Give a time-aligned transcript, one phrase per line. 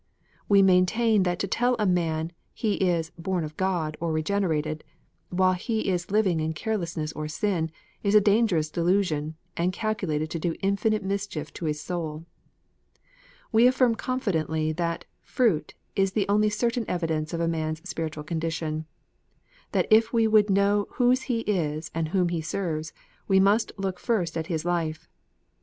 [0.49, 4.83] We maintain that to tell a man he is" born of God," or regenerated,
[5.29, 7.69] while he is living in carelessness or sin,
[8.01, 12.25] is a dangerous delusion, and calculated to do infinite mischief to his soul.
[13.51, 18.23] We affirm confidently that" fruit" is the only certain evidence of a man s spiritual
[18.23, 18.87] condition;
[19.71, 22.91] that if we would know whose he is and whom he serves,
[23.27, 25.07] we must look first at his life.